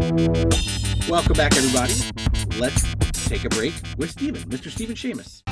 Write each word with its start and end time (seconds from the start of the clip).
Welcome 0.00 1.34
back, 1.34 1.54
everybody. 1.58 1.92
Let's 2.58 2.94
take 3.26 3.44
a 3.44 3.50
break 3.50 3.74
with 3.98 4.10
Stephen, 4.10 4.40
Mr. 4.48 4.70
Stephen 4.70 4.94
Shamus. 4.96 5.42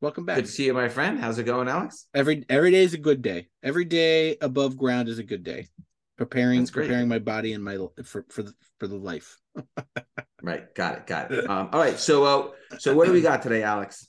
Welcome 0.00 0.24
back. 0.24 0.36
Good 0.36 0.46
to 0.46 0.50
see 0.50 0.64
you, 0.64 0.72
my 0.72 0.88
friend. 0.88 1.20
How's 1.20 1.38
it 1.38 1.44
going, 1.44 1.68
Alex? 1.68 2.06
Every 2.14 2.46
every 2.48 2.70
day 2.70 2.82
is 2.82 2.94
a 2.94 2.98
good 2.98 3.20
day. 3.20 3.48
Every 3.62 3.84
day 3.84 4.38
above 4.40 4.78
ground 4.78 5.10
is 5.10 5.18
a 5.18 5.22
good 5.22 5.44
day. 5.44 5.66
Preparing 6.16 6.66
preparing 6.66 7.08
my 7.08 7.18
body 7.18 7.52
and 7.52 7.62
my 7.62 7.76
for 8.04 8.24
for 8.30 8.42
the, 8.42 8.54
for 8.80 8.86
the 8.86 8.96
life. 8.96 9.36
Right, 10.44 10.74
got 10.74 10.96
it, 10.96 11.06
got 11.06 11.30
it. 11.30 11.48
Um, 11.48 11.68
all 11.72 11.78
right, 11.78 11.96
so 12.00 12.24
uh, 12.24 12.78
so 12.78 12.96
what 12.96 13.06
do 13.06 13.12
we 13.12 13.20
got 13.20 13.42
today, 13.42 13.62
Alex? 13.62 14.08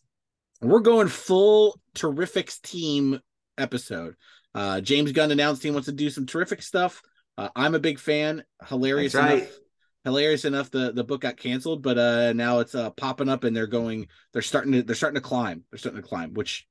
We're 0.61 0.79
going 0.79 1.09
full 1.09 1.79
Terrifics 1.93 2.59
team 2.59 3.20
episode. 3.55 4.15
Uh, 4.55 4.81
James 4.81 5.11
Gunn 5.11 5.29
announced 5.29 5.61
he 5.61 5.70
wants 5.70 5.86
to 5.86 5.91
do 5.91 6.09
some 6.09 6.25
terrific 6.25 6.64
stuff. 6.64 7.04
Uh, 7.37 7.50
I'm 7.55 7.75
a 7.75 7.79
big 7.79 8.00
fan. 8.00 8.43
Hilarious 8.68 9.14
That's 9.14 9.25
right. 9.25 9.37
enough. 9.43 9.51
Hilarious 10.05 10.46
enough. 10.46 10.69
The 10.69 10.92
the 10.92 11.04
book 11.04 11.21
got 11.21 11.37
canceled, 11.37 11.82
but 11.82 11.97
uh, 11.97 12.33
now 12.33 12.59
it's 12.59 12.75
uh, 12.75 12.89
popping 12.92 13.29
up 13.29 13.43
and 13.46 13.56
they're 13.56 13.68
going. 13.68 14.07
They're 14.33 14.42
starting 14.42 14.71
to. 14.73 14.83
They're 14.83 14.96
starting 14.96 15.15
to 15.15 15.21
climb. 15.21 15.64
They're 15.71 15.78
starting 15.79 16.01
to 16.01 16.07
climb, 16.07 16.33
which 16.33 16.68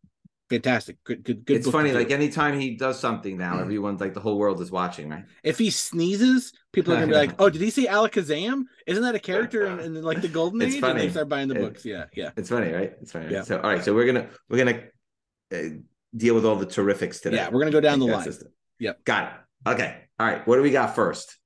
fantastic. 0.51 1.03
Good 1.05 1.25
good 1.25 1.47
good. 1.47 1.57
It's 1.57 1.71
funny, 1.71 1.93
like 1.93 2.11
anytime 2.11 2.61
he 2.61 2.77
does 2.77 3.01
something 3.01 3.39
now, 3.39 3.55
Mm. 3.57 3.63
everyone's 3.63 4.01
like 4.03 4.13
the 4.13 4.21
whole 4.21 4.39
world 4.39 4.61
is 4.61 4.71
watching, 4.71 5.09
right? 5.09 5.25
if 5.43 5.57
he 5.59 5.71
sneezes, 5.71 6.53
people 6.73 6.93
are 6.93 6.97
gonna 6.97 7.07
be 7.07 7.15
like, 7.15 7.35
"Oh, 7.41 7.49
did 7.49 7.63
he 7.63 7.71
say 7.71 7.87
Alakazam? 7.87 8.65
Isn't 8.87 9.03
that 9.03 9.15
a 9.15 9.19
character 9.19 9.65
in, 9.67 9.81
in 9.81 10.03
like 10.03 10.21
the 10.21 10.29
Golden 10.29 10.61
It's 10.61 10.69
Age?" 10.75 10.75
And 10.75 10.81
funny. 10.83 11.01
they 11.01 11.09
start 11.11 11.31
buying 11.31 11.49
the 11.49 11.57
It- 11.57 11.61
books. 11.63 11.85
Yeah, 11.87 12.05
yeah. 12.15 12.33
It's 12.37 12.51
funny, 12.51 12.71
right? 12.71 12.93
It's 13.01 13.13
funny. 13.13 13.25
right? 13.25 13.33
Yeah. 13.33 13.43
So 13.45 13.57
all 13.61 13.71
right, 13.71 13.83
so 13.83 13.95
we're 13.95 14.05
gonna 14.07 14.29
we're 14.51 14.59
gonna 14.59 14.83
uh, 15.55 15.79
deal 16.15 16.35
with 16.35 16.45
all 16.45 16.57
the 16.57 16.67
terrifics 16.67 17.23
today. 17.23 17.37
Yeah, 17.37 17.49
we're 17.49 17.61
gonna 17.61 17.71
go 17.73 17.81
down 17.81 17.99
the 17.99 18.07
line. 18.07 18.25
just- 18.25 18.45
Yep. 18.79 19.05
Got 19.05 19.33
it. 19.65 19.71
Okay. 19.71 19.97
All 20.23 20.29
right. 20.29 20.47
What 20.47 20.55
do 20.55 20.63
we 20.63 20.71
got 20.71 20.95
first? 20.95 21.37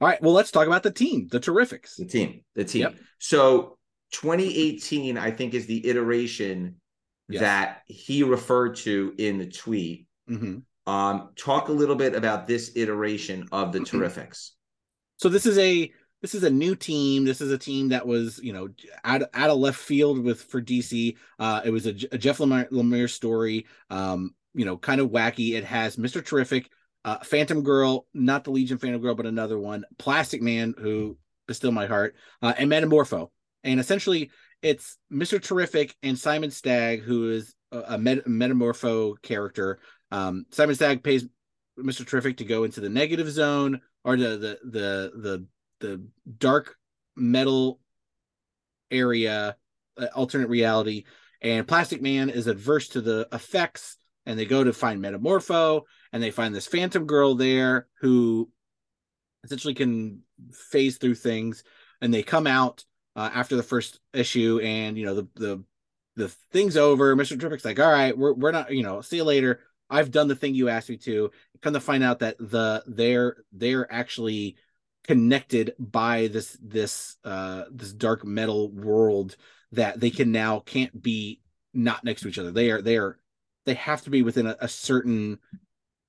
All 0.00 0.08
right. 0.08 0.22
Well, 0.22 0.32
let's 0.32 0.52
talk 0.52 0.68
about 0.68 0.84
the 0.84 0.92
team, 0.92 1.26
the 1.32 1.40
Terrifics. 1.40 1.96
The 1.98 2.04
team. 2.06 2.42
The 2.54 2.62
team. 2.62 2.82
Yep. 2.82 2.94
So 3.18 3.76
2018, 4.12 5.18
I 5.18 5.32
think, 5.32 5.52
is 5.52 5.66
the 5.66 5.84
iteration 5.88 6.76
Yes. 7.28 7.40
that 7.40 7.82
he 7.86 8.22
referred 8.22 8.76
to 8.76 9.14
in 9.18 9.38
the 9.38 9.46
tweet. 9.50 10.06
hmm 10.28 10.58
Um, 10.86 11.30
talk 11.34 11.68
a 11.68 11.72
little 11.72 11.96
bit 11.96 12.14
about 12.14 12.46
this 12.46 12.70
iteration 12.76 13.48
of 13.50 13.72
the 13.72 13.80
Terrifics. 13.80 14.50
So 15.16 15.28
this 15.28 15.44
is 15.44 15.58
a 15.58 15.90
this 16.22 16.36
is 16.36 16.44
a 16.44 16.50
new 16.50 16.76
team. 16.76 17.24
This 17.24 17.40
is 17.40 17.50
a 17.50 17.58
team 17.58 17.88
that 17.88 18.06
was 18.06 18.38
you 18.40 18.52
know 18.52 18.68
out 19.04 19.22
out 19.34 19.50
of 19.50 19.58
left 19.58 19.80
field 19.80 20.22
with 20.22 20.40
for 20.40 20.62
DC. 20.62 21.16
Uh, 21.40 21.62
it 21.64 21.70
was 21.70 21.86
a 21.86 21.92
Jeff 21.94 22.38
Lemire, 22.38 22.70
Lemire 22.70 23.10
story. 23.10 23.66
Um, 23.90 24.36
you 24.54 24.64
know, 24.64 24.76
kind 24.76 25.00
of 25.00 25.10
wacky. 25.10 25.54
It 25.54 25.64
has 25.64 25.98
Mister 25.98 26.22
Terrific, 26.22 26.70
uh, 27.04 27.18
Phantom 27.18 27.62
Girl, 27.62 28.06
not 28.14 28.44
the 28.44 28.50
Legion 28.50 28.78
Phantom 28.78 29.00
Girl, 29.00 29.14
but 29.14 29.26
another 29.26 29.58
one, 29.58 29.84
Plastic 29.98 30.40
Man, 30.40 30.74
who 30.78 31.18
is 31.48 31.56
still 31.56 31.72
my 31.72 31.86
heart, 31.86 32.16
uh, 32.40 32.54
and 32.56 32.70
Metamorpho. 32.70 33.30
And 33.62 33.80
essentially, 33.80 34.30
it's 34.62 34.96
Mister 35.10 35.38
Terrific 35.38 35.94
and 36.02 36.18
Simon 36.18 36.50
Stagg, 36.50 37.02
who 37.02 37.30
is 37.30 37.54
a, 37.72 37.80
a 37.88 37.98
met- 37.98 38.26
Metamorpho 38.26 39.20
character. 39.22 39.80
Um, 40.10 40.46
Simon 40.50 40.74
Stagg 40.74 41.02
pays 41.02 41.26
Mister 41.76 42.04
Terrific 42.04 42.36
to 42.38 42.44
go 42.44 42.64
into 42.64 42.80
the 42.80 42.88
negative 42.88 43.30
zone 43.30 43.80
or 44.04 44.16
the 44.16 44.28
the 44.28 44.58
the 44.64 45.12
the 45.16 45.46
the 45.80 46.06
dark 46.38 46.76
metal 47.16 47.80
area 48.90 49.56
uh, 49.98 50.06
alternate 50.14 50.48
reality 50.48 51.04
and 51.42 51.66
plastic 51.66 52.00
man 52.00 52.30
is 52.30 52.46
adverse 52.46 52.88
to 52.88 53.00
the 53.00 53.26
effects 53.32 53.96
and 54.26 54.38
they 54.38 54.46
go 54.46 54.64
to 54.64 54.72
find 54.72 55.02
metamorpho 55.02 55.82
and 56.12 56.22
they 56.22 56.30
find 56.30 56.54
this 56.54 56.66
phantom 56.66 57.06
girl 57.06 57.34
there 57.34 57.86
who 58.00 58.50
essentially 59.44 59.74
can 59.74 60.20
phase 60.52 60.98
through 60.98 61.14
things 61.14 61.62
and 62.00 62.12
they 62.12 62.22
come 62.22 62.46
out 62.46 62.84
uh, 63.16 63.30
after 63.32 63.56
the 63.56 63.62
first 63.62 64.00
issue 64.12 64.60
and 64.62 64.96
you 64.96 65.06
know 65.06 65.14
the 65.14 65.28
the 65.36 65.64
the 66.16 66.28
thing's 66.52 66.76
over. 66.76 67.14
Mr 67.16 67.38
terrific's 67.38 67.64
like 67.64 67.80
all 67.80 67.90
right 67.90 68.16
we're, 68.16 68.32
we're 68.32 68.52
not 68.52 68.72
you 68.72 68.82
know 68.82 69.00
see 69.00 69.16
you 69.16 69.24
later. 69.24 69.60
I've 69.90 70.10
done 70.10 70.28
the 70.28 70.36
thing 70.36 70.54
you 70.54 70.68
asked 70.68 70.88
me 70.88 70.96
to. 70.98 71.30
Come 71.60 71.74
to 71.74 71.80
find 71.80 72.02
out 72.02 72.20
that 72.20 72.36
the 72.38 72.82
they're 72.86 73.36
they're 73.52 73.92
actually 73.92 74.56
connected 75.04 75.74
by 75.78 76.28
this 76.28 76.56
this 76.62 77.16
uh 77.24 77.64
this 77.70 77.92
dark 77.92 78.24
metal 78.24 78.70
world 78.70 79.36
that 79.72 80.00
they 80.00 80.10
can 80.10 80.32
now 80.32 80.60
can't 80.60 81.02
be 81.02 81.40
not 81.74 82.04
next 82.04 82.22
to 82.22 82.28
each 82.28 82.38
other. 82.38 82.50
They 82.50 82.70
are 82.70 82.80
they 82.80 82.96
are 82.96 83.18
they 83.66 83.74
have 83.74 84.02
to 84.02 84.10
be 84.10 84.22
within 84.22 84.46
a, 84.46 84.56
a 84.60 84.68
certain 84.68 85.38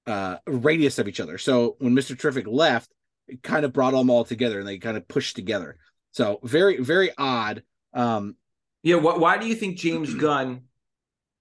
uh 0.08 0.38
radius 0.48 1.00
of 1.00 1.08
each 1.08 1.20
other 1.20 1.38
so 1.38 1.76
when 1.80 1.96
mr 1.96 2.18
terrific 2.18 2.46
left 2.48 2.92
it 3.28 3.42
kind 3.42 3.66
of 3.66 3.74
brought 3.74 3.92
them 3.92 4.10
all 4.10 4.24
together 4.24 4.60
and 4.60 4.68
they 4.68 4.78
kind 4.78 4.98
of 4.98 5.08
pushed 5.08 5.36
together 5.36 5.78
so 6.12 6.40
very 6.44 6.78
very 6.82 7.12
odd 7.18 7.64
um 7.94 8.36
Yeah. 8.84 8.98
Wh- 9.00 9.20
why 9.20 9.38
do 9.40 9.48
you 9.48 9.56
think 9.56 9.78
James 9.78 10.14
Gunn, 10.14 10.62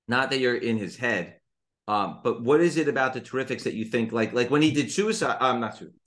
not 0.08 0.30
that 0.30 0.38
you're 0.40 0.56
in 0.56 0.78
his 0.78 0.96
head, 0.96 1.40
um, 1.86 2.20
but 2.24 2.42
what 2.42 2.60
is 2.62 2.78
it 2.78 2.88
about 2.88 3.12
the 3.12 3.20
Terrifics 3.20 3.64
that 3.64 3.74
you 3.74 3.84
think 3.84 4.12
like 4.12 4.32
like 4.32 4.50
when 4.50 4.62
he 4.62 4.70
did 4.70 4.90
Suicide? 4.90 5.36
Um, 5.40 5.60
not 5.60 5.76
Suicide. 5.76 5.98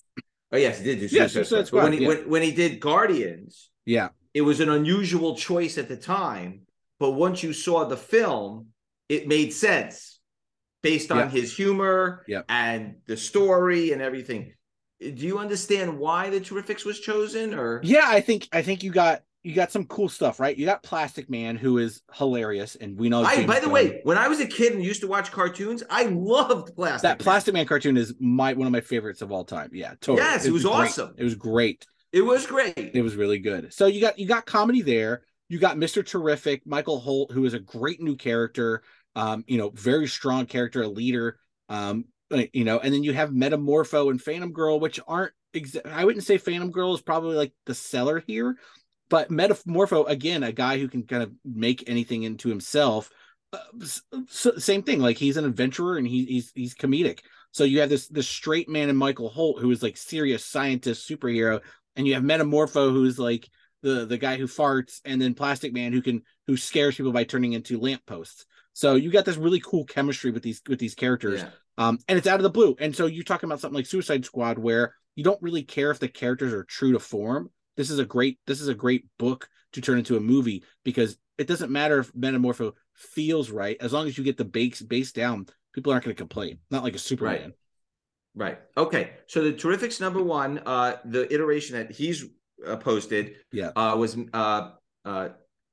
Oh 0.51 0.57
yes, 0.57 0.79
he 0.79 0.84
did 0.85 1.00
do 1.00 1.06
Yeah, 1.16 1.28
Suicide. 1.28 1.45
Suicide 1.47 1.68
Squad. 1.68 1.84
When 1.84 1.94
he 1.94 2.00
yeah. 2.00 2.07
when, 2.07 2.29
when 2.29 2.41
he 2.41 2.51
did 2.51 2.79
Guardians, 2.79 3.69
yeah 3.85 4.09
it 4.34 4.41
was 4.41 4.59
an 4.62 4.69
unusual 4.69 5.35
choice 5.35 5.78
at 5.78 5.88
the 5.88 5.97
time, 5.97 6.62
but 7.00 7.12
once 7.12 7.44
you 7.44 7.53
saw 7.53 7.85
the 7.85 7.97
film, 7.97 8.68
it 9.09 9.28
made 9.28 9.53
sense 9.53 10.19
based 10.84 11.12
on 11.12 11.18
Yeah. 11.18 11.29
his 11.29 11.56
humor 11.56 12.23
Yeah. 12.28 12.41
and 12.50 12.95
the 13.07 13.18
story 13.18 13.91
and 13.91 14.01
everything. 14.01 14.53
Do 15.00 15.25
you 15.28 15.38
understand 15.40 15.97
why 16.00 16.29
the 16.29 16.40
Terrifics 16.40 16.84
was 16.85 17.00
chosen 17.00 17.53
or 17.53 17.81
yeah 17.84 18.06
i 18.07 18.19
think 18.19 18.47
i 18.51 18.63
think 18.63 18.81
you 18.81 18.90
got 18.91 19.22
you 19.44 19.53
got 19.53 19.72
some 19.72 19.85
cool 19.85 20.09
stuff 20.09 20.40
right 20.40 20.57
you 20.57 20.66
got 20.66 20.81
plastic 20.81 21.29
man 21.29 21.56
who 21.56 21.78
is 21.78 22.01
hilarious 22.16 22.75
and 22.75 22.97
we 22.97 23.07
know 23.07 23.23
I, 23.23 23.45
by 23.45 23.59
the 23.59 23.68
Gunn- 23.68 23.72
way, 23.73 24.00
when 24.03 24.18
I 24.18 24.28
was 24.28 24.40
a 24.40 24.47
kid 24.47 24.73
and 24.73 24.84
used 24.84 25.01
to 25.01 25.07
watch 25.07 25.31
cartoons, 25.31 25.84
I 25.89 26.03
loved 26.06 26.75
Plastic. 26.75 27.03
Man. 27.03 27.12
That 27.12 27.19
Man. 27.19 27.24
plastic 27.24 27.53
man 27.53 27.66
cartoon 27.68 27.95
is 27.95 28.16
my 28.19 28.53
one 28.53 28.66
of 28.66 28.74
my 28.74 28.81
favorites 28.81 29.22
of 29.22 29.31
all 29.31 29.45
time 29.45 29.69
yeah 29.72 29.94
totally 30.01 30.18
Yes, 30.28 30.45
it 30.45 30.51
was 30.51 30.63
great. 30.63 30.74
awesome. 30.74 31.13
it 31.16 31.24
was 31.24 31.35
great 31.35 31.85
It 32.12 32.22
was 32.22 32.47
great. 32.47 32.74
it 32.78 33.01
was 33.03 33.16
really 33.16 33.38
good 33.39 33.72
so 33.72 33.85
you 33.85 34.01
got 34.01 34.18
you 34.18 34.28
got 34.28 34.47
comedy 34.47 34.81
there 34.81 35.22
you 35.47 35.59
got 35.59 35.78
mr 35.78 36.03
terrific 36.03 36.66
michael 36.66 37.00
holt 37.00 37.31
who 37.31 37.45
is 37.45 37.53
a 37.53 37.59
great 37.59 38.01
new 38.01 38.16
character 38.16 38.81
um 39.17 39.44
you 39.47 39.57
know 39.57 39.69
very 39.72 40.07
strong 40.07 40.45
character 40.45 40.83
a 40.83 40.88
leader 40.88 41.38
um 41.67 42.05
uh, 42.31 42.44
you 42.53 42.63
know 42.63 42.79
and 42.79 42.94
then 42.94 43.03
you 43.03 43.11
have 43.11 43.31
metamorpho 43.31 44.09
and 44.11 44.22
phantom 44.22 44.53
girl 44.53 44.79
which 44.79 45.00
aren't 45.07 45.33
exa- 45.53 45.85
i 45.91 46.05
wouldn't 46.05 46.23
say 46.23 46.38
phantom 46.38 46.72
girl 46.72 46.94
is 46.94 47.01
probably 47.01 47.35
like 47.35 47.51
the 47.66 47.73
seller 47.73 48.23
here 48.27 48.56
but 49.09 49.29
metamorpho 49.29 50.07
again 50.07 50.44
a 50.44 50.51
guy 50.51 50.77
who 50.77 50.88
can 50.88 51.03
kind 51.03 51.23
of 51.23 51.31
make 51.44 51.83
anything 51.89 52.23
into 52.23 52.47
himself 52.47 53.09
uh, 53.53 53.59
s- 53.81 54.01
s- 54.13 54.63
same 54.63 54.83
thing 54.83 55.00
like 55.00 55.17
he's 55.17 55.38
an 55.38 55.45
adventurer 55.45 55.97
and 55.97 56.07
he, 56.07 56.25
he's 56.25 56.51
he's 56.53 56.75
comedic. 56.75 57.19
So 57.51 57.63
you 57.63 57.79
have 57.79 57.89
this 57.89 58.07
this 58.09 58.27
straight 58.27 58.67
man 58.69 58.89
in 58.89 58.95
michael 58.95 59.29
holt 59.29 59.61
who 59.61 59.72
is 59.72 59.81
like 59.81 59.97
serious 59.97 60.45
scientist 60.45 61.09
superhero 61.09 61.61
and 61.95 62.06
you 62.06 62.13
have 62.13 62.23
metamorpho 62.23 62.91
who's 62.91 63.17
like 63.17 63.50
the 63.81 64.06
the 64.06 64.17
guy 64.17 64.35
who 64.35 64.47
farts 64.47 65.00
and 65.06 65.22
then 65.22 65.33
plastic 65.33 65.73
man 65.73 65.94
who 65.94 66.01
can 66.01 66.22
who 66.45 66.57
scares 66.57 66.95
people 66.95 67.13
by 67.13 67.23
turning 67.23 67.53
into 67.53 67.79
lampposts 67.79 68.45
so 68.77 68.93
you 68.93 69.09
got 69.09 69.25
this 69.25 69.38
really 69.38 69.59
cool 69.59 69.85
chemistry 69.85 70.29
with 70.29 70.43
these 70.43 70.61
with 70.69 70.77
these 70.79 70.93
characters 70.93 71.41
Yeah. 71.41 71.49
um 71.77 71.99
and 72.07 72.17
it's 72.17 72.27
out 72.27 72.39
of 72.39 72.43
the 72.43 72.49
blue 72.49 72.75
and 72.79 72.95
so 72.95 73.07
you're 73.07 73.23
talking 73.23 73.47
about 73.49 73.59
something 73.59 73.75
like 73.75 73.88
suicide 73.88 74.23
squad 74.23 74.59
where 74.59 74.93
you 75.15 75.23
don't 75.23 75.41
really 75.41 75.63
care 75.63 75.89
if 75.91 75.99
the 75.99 76.07
characters 76.07 76.53
are 76.53 76.63
true 76.63 76.91
to 76.93 76.99
form 76.99 77.49
this 77.75 77.89
is 77.89 77.99
a 77.99 78.05
great 78.05 78.39
this 78.45 78.61
is 78.61 78.67
a 78.67 78.75
great 78.75 79.05
book 79.17 79.49
to 79.73 79.81
turn 79.81 79.97
into 79.97 80.15
a 80.17 80.19
movie 80.19 80.63
because 80.83 81.17
it 81.38 81.47
doesn't 81.47 81.71
matter 81.71 81.99
if 81.99 82.13
metamorpho 82.13 82.73
feels 82.93 83.49
right 83.49 83.77
as 83.81 83.91
long 83.93 84.07
as 84.07 84.17
you 84.17 84.23
get 84.23 84.38
the 84.38 84.45
base 84.45 84.81
base 84.81 85.11
down 85.11 85.45
people 85.73 85.91
aren't 85.91 86.06
going 86.06 86.15
to 86.15 86.19
complain 86.19 86.59
not 86.69 86.83
like 86.83 86.95
a 86.95 87.00
superman 87.00 87.53
Right. 88.35 88.59
Okay. 88.77 89.13
So 89.25 89.44
the 89.44 89.51
Terrifics 89.51 90.00
number 90.00 90.21
one, 90.21 90.62
uh, 90.63 90.97
the 91.06 91.33
iteration 91.33 91.75
that 91.75 91.91
he's 91.91 92.23
uh, 92.63 92.75
posted, 92.75 93.38
Yeah. 93.51 93.71
uh, 93.75 93.95
was 93.97 94.15
uh, 94.31 94.73
uh, 95.03 95.30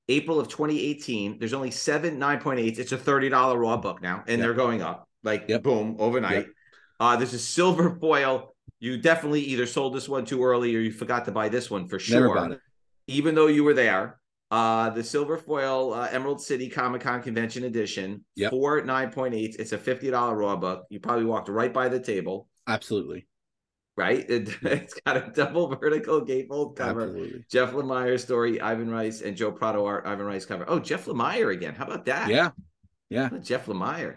April 0.09 0.39
of 0.41 0.49
2018. 0.49 1.39
There's 1.39 1.53
only 1.55 1.71
seven 1.71 2.19
9.8s. 2.19 2.79
It's 2.79 2.93
a 2.93 2.99
thirty 2.99 3.29
dollar 3.29 3.59
raw 3.59 3.77
book 3.77 4.03
now, 4.03 4.23
and 4.27 4.39
Yep. 4.39 4.41
they're 4.41 4.55
going 4.55 4.83
up 4.83 5.09
like 5.23 5.47
Yep. 5.49 5.63
boom 5.63 5.97
overnight. 5.99 6.47
Yep. 6.47 6.55
Uh, 7.01 7.17
there's 7.17 7.35
a 7.35 7.39
silver 7.39 7.97
foil. 8.01 8.55
You 8.81 8.99
definitely 8.99 9.41
either 9.43 9.67
sold 9.67 9.95
this 9.95 10.09
one 10.09 10.25
too 10.27 10.45
early 10.45 10.75
or 10.77 10.81
you 10.81 10.93
forgot 10.93 11.25
to 11.25 11.33
buy 11.33 11.49
this 11.49 11.71
one 11.71 11.89
for 11.89 11.99
sure. 11.99 12.59
even 13.07 13.35
though 13.35 13.47
you 13.47 13.65
were 13.65 13.75
there. 13.75 14.19
Uh, 14.51 14.91
the 14.91 15.03
Silver 15.03 15.37
Foil 15.37 15.93
uh, 15.95 16.07
Emerald 16.13 16.41
City 16.41 16.69
Comic 16.69 17.01
Con 17.01 17.21
Convention 17.23 17.65
Edition, 17.65 18.25
Yep. 18.37 18.51
four 18.51 18.83
nine 18.83 19.11
point 19.11 19.35
eight. 19.35 19.57
It's 19.59 19.73
a 19.73 19.79
fifty 19.79 20.11
dollar 20.11 20.37
raw 20.37 20.55
book. 20.55 20.85
You 20.91 21.01
probably 21.01 21.25
walked 21.25 21.49
right 21.49 21.73
by 21.73 21.89
the 21.89 21.99
table, 21.99 22.47
absolutely 22.69 23.27
right? 23.97 24.25
It, 24.31 24.49
has 24.63 24.95
got 25.07 25.17
a 25.17 25.31
double 25.35 25.69
vertical 25.75 26.21
gatefold 26.25 26.77
cover. 26.77 27.03
absolutely 27.03 27.45
Jeff 27.51 27.73
Lemire 27.73 28.19
story, 28.19 28.61
Ivan 28.61 28.91
Reis, 28.91 29.23
and 29.23 29.37
Joe 29.37 29.53
Prado 29.53 29.85
art, 29.87 30.07
Ivan 30.07 30.27
Reis 30.27 30.45
cover. 30.47 30.65
Oh, 30.69 30.79
Jeff 30.81 31.07
Lemire 31.07 31.53
again. 31.53 31.75
How 31.75 31.85
about 31.87 32.05
that? 32.07 32.29
yeah 32.29 32.51
yeah. 33.11 33.29
Jeff 33.43 33.67
Lemire. 33.67 34.17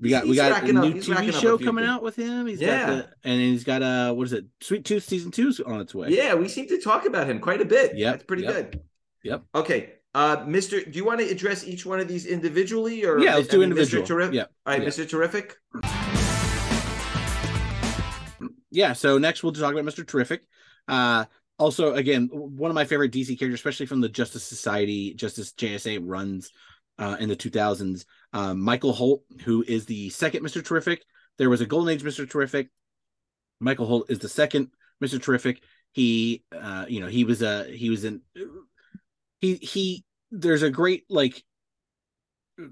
We 0.00 0.10
got 0.10 0.26
we 0.26 0.34
got 0.36 0.50
a 0.52 0.56
up- 0.56 0.64
new 0.64 0.94
TV 1.00 1.16
up 1.16 1.22
a 1.22 1.32
show 1.32 1.56
coming 1.56 1.84
out 1.84 2.02
with 2.02 2.16
him. 2.16 2.46
He's 2.46 2.60
Yeah. 2.60 2.86
got 2.86 2.86
the 2.96 3.08
and 3.30 3.40
he's 3.40 3.64
got 3.64 3.80
a 3.82 4.12
what 4.12 4.24
is 4.26 4.32
it? 4.32 4.44
Sweet 4.60 4.84
Tooth 4.84 5.04
season 5.04 5.30
two 5.30 5.48
is 5.48 5.60
on 5.60 5.80
its 5.80 5.94
way. 5.94 6.08
Yeah, 6.10 6.34
we 6.34 6.48
seem 6.48 6.66
to 6.68 6.78
talk 6.80 7.06
about 7.06 7.30
him 7.30 7.38
quite 7.38 7.60
a 7.60 7.64
bit. 7.64 7.96
Yeah, 7.96 8.10
That's 8.10 8.24
pretty 8.24 8.42
yep, 8.42 8.52
good. 8.72 8.80
yep. 9.22 9.42
Okay. 9.54 9.92
Uh, 10.14 10.38
Mr. 10.44 10.84
Do 10.84 10.96
you 10.98 11.04
want 11.04 11.20
to 11.20 11.28
address 11.28 11.64
each 11.66 11.86
one 11.86 12.00
of 12.00 12.06
these 12.08 12.26
individually 12.26 13.04
or 13.04 13.18
Yeah, 13.20 13.36
let's 13.36 13.48
I 13.48 13.52
do 13.52 13.58
mean, 13.58 13.70
individual. 13.70 14.02
Mr. 14.04 14.06
Terrific? 14.06 14.34
Yeah, 14.34 14.42
All 14.66 14.74
right, 14.74 14.82
yeah. 14.82 14.88
Mr. 14.88 15.08
Terrific. 15.08 15.56
Yeah 18.74 18.92
so 18.92 19.18
next 19.18 19.42
we'll 19.42 19.52
talk 19.52 19.72
about 19.72 19.84
mr 19.84 20.06
terrific. 20.06 20.42
Uh 20.88 21.24
also 21.56 21.94
again 21.94 22.28
one 22.32 22.70
of 22.70 22.74
my 22.74 22.84
favorite 22.84 23.12
dc 23.12 23.26
characters 23.38 23.60
especially 23.60 23.86
from 23.86 24.00
the 24.00 24.08
justice 24.08 24.42
society 24.44 25.14
justice 25.14 25.52
jsa 25.52 26.00
runs 26.02 26.50
uh 26.98 27.16
in 27.20 27.28
the 27.28 27.36
2000s 27.36 28.04
um 28.32 28.60
michael 28.60 28.92
holt 28.92 29.22
who 29.44 29.64
is 29.66 29.86
the 29.86 30.10
second 30.10 30.44
mr 30.44 30.64
terrific. 30.64 31.02
There 31.38 31.50
was 31.50 31.60
a 31.60 31.66
golden 31.66 31.92
age 31.92 32.02
mr 32.02 32.28
terrific. 32.28 32.68
Michael 33.60 33.86
holt 33.86 34.10
is 34.10 34.18
the 34.18 34.28
second 34.28 34.68
mr 35.02 35.22
terrific. 35.22 35.62
He 35.92 36.44
uh 36.52 36.86
you 36.88 37.00
know 37.00 37.06
he 37.06 37.24
was 37.24 37.40
a 37.42 37.64
he 37.64 37.88
was 37.90 38.04
in 38.04 38.20
he 39.40 39.54
he 39.56 40.04
there's 40.30 40.62
a 40.62 40.70
great 40.70 41.04
like 41.08 41.44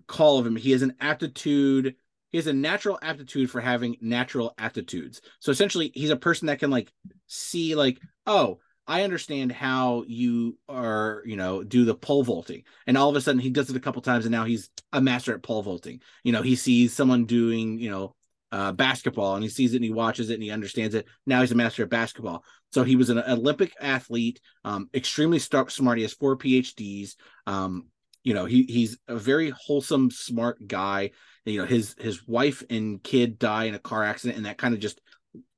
call 0.06 0.38
of 0.38 0.46
him. 0.46 0.56
He 0.56 0.72
has 0.72 0.82
an 0.82 0.94
aptitude 1.00 1.96
he 2.32 2.38
has 2.38 2.46
a 2.46 2.52
natural 2.52 2.98
aptitude 3.02 3.50
for 3.50 3.60
having 3.60 3.96
natural 4.00 4.54
aptitudes. 4.58 5.20
So 5.38 5.52
essentially, 5.52 5.92
he's 5.94 6.10
a 6.10 6.16
person 6.16 6.46
that 6.46 6.58
can 6.58 6.70
like 6.70 6.90
see 7.26 7.74
like, 7.74 8.00
oh, 8.26 8.58
I 8.86 9.04
understand 9.04 9.52
how 9.52 10.04
you 10.08 10.58
are, 10.68 11.22
you 11.24 11.36
know, 11.36 11.62
do 11.62 11.84
the 11.84 11.94
pole 11.94 12.24
vaulting, 12.24 12.64
and 12.86 12.98
all 12.98 13.08
of 13.08 13.16
a 13.16 13.20
sudden 13.20 13.40
he 13.40 13.50
does 13.50 13.70
it 13.70 13.76
a 13.76 13.80
couple 13.80 14.02
times, 14.02 14.24
and 14.24 14.32
now 14.32 14.44
he's 14.44 14.70
a 14.92 15.00
master 15.00 15.34
at 15.34 15.42
pole 15.42 15.62
vaulting. 15.62 16.00
You 16.24 16.32
know, 16.32 16.42
he 16.42 16.56
sees 16.56 16.92
someone 16.92 17.26
doing, 17.26 17.78
you 17.78 17.90
know, 17.90 18.14
uh, 18.50 18.72
basketball, 18.72 19.34
and 19.36 19.44
he 19.44 19.48
sees 19.48 19.72
it, 19.72 19.76
and 19.76 19.84
he 19.84 19.92
watches 19.92 20.30
it, 20.30 20.34
and 20.34 20.42
he 20.42 20.50
understands 20.50 20.94
it. 20.94 21.06
Now 21.26 21.42
he's 21.42 21.52
a 21.52 21.56
master 21.56 21.84
at 21.84 21.90
basketball. 21.90 22.44
So 22.72 22.82
he 22.82 22.96
was 22.96 23.10
an 23.10 23.18
Olympic 23.18 23.72
athlete, 23.80 24.40
um, 24.64 24.88
extremely 24.94 25.38
star- 25.38 25.70
smart. 25.70 25.98
He 25.98 26.02
has 26.02 26.14
four 26.14 26.36
PhDs. 26.36 27.14
Um, 27.46 27.86
you 28.24 28.34
know, 28.34 28.44
he 28.44 28.64
he's 28.64 28.98
a 29.08 29.16
very 29.16 29.50
wholesome, 29.50 30.10
smart 30.10 30.66
guy. 30.66 31.10
You 31.44 31.58
know 31.58 31.66
his 31.66 31.96
his 31.98 32.26
wife 32.26 32.62
and 32.70 33.02
kid 33.02 33.38
die 33.38 33.64
in 33.64 33.74
a 33.74 33.80
car 33.80 34.04
accident 34.04 34.36
and 34.36 34.46
that 34.46 34.58
kind 34.58 34.74
of 34.74 34.80
just 34.80 35.00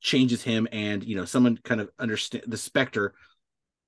changes 0.00 0.42
him 0.42 0.66
and 0.72 1.04
you 1.04 1.14
know 1.14 1.26
someone 1.26 1.58
kind 1.62 1.80
of 1.80 1.90
understand 1.98 2.44
the 2.46 2.56
Spectre 2.56 3.14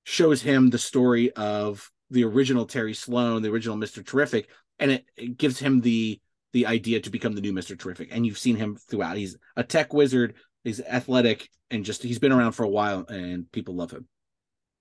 shows 0.03 0.41
him 0.41 0.69
the 0.69 0.77
story 0.77 1.31
of 1.31 1.89
the 2.11 2.23
original 2.23 2.65
Terry 2.67 2.93
Sloane 2.93 3.41
the 3.41 3.49
original 3.49 3.77
mr 3.77 4.05
terrific 4.05 4.49
and 4.77 4.91
it, 4.91 5.05
it 5.15 5.37
gives 5.37 5.57
him 5.57 5.81
the 5.81 6.21
the 6.53 6.67
idea 6.67 6.99
to 6.99 7.09
become 7.09 7.33
the 7.33 7.41
new 7.41 7.53
mr 7.53 7.77
terrific 7.77 8.09
and 8.11 8.27
you've 8.27 8.37
seen 8.37 8.55
him 8.55 8.75
throughout. 8.75 9.17
He's 9.17 9.37
a 9.55 9.63
tech 9.63 9.91
wizard 9.91 10.35
he's 10.63 10.81
athletic 10.81 11.49
and 11.71 11.83
just 11.83 12.03
he's 12.03 12.19
been 12.19 12.31
around 12.31 12.51
for 12.51 12.63
a 12.63 12.69
while 12.69 13.07
and 13.07 13.51
people 13.51 13.75
love 13.75 13.89
him 13.89 14.07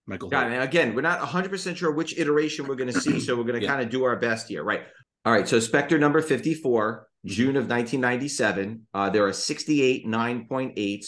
michael 0.06 0.28
Got 0.28 0.52
it. 0.52 0.62
Again, 0.62 0.94
we're 0.94 1.00
not 1.02 1.20
100% 1.20 1.76
sure 1.76 1.90
which 1.92 2.16
iteration 2.18 2.66
we're 2.66 2.76
going 2.76 2.92
to 2.92 3.00
see, 3.00 3.20
so 3.20 3.36
we're 3.36 3.42
going 3.44 3.54
to 3.60 3.60
Yeah. 3.62 3.68
kind 3.68 3.82
of 3.82 3.90
do 3.90 4.04
our 4.04 4.16
best 4.16 4.48
here. 4.48 4.62
Right. 4.62 4.82
All 5.24 5.32
right. 5.32 5.48
So 5.48 5.58
Spectre 5.60 5.98
number 5.98 6.22
54, 6.22 7.08
Mm-hmm. 7.26 7.34
June 7.34 7.56
of 7.56 7.66
1997. 7.68 8.82
Uh, 8.94 9.10
there 9.10 9.26
are 9.26 9.32
68 9.32 10.06
9.8s. 10.06 11.06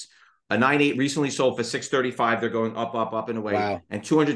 A 0.51 0.57
9.8 0.57 0.97
recently 0.97 1.29
sold 1.29 1.59
for 1.59 1.63
635. 1.63 2.41
They're 2.41 2.49
going 2.49 2.75
up, 2.75 2.95
up, 2.95 3.13
up 3.13 3.29
and 3.29 3.37
away. 3.37 3.53
Wow. 3.53 3.83
And 3.91 4.01
$220 4.03 4.29